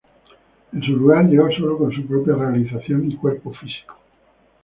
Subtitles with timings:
[0.73, 3.97] En su lugar, llegó sólo con su propia realización y cuerpo físico.